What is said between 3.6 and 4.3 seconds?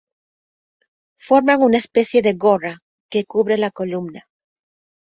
columna.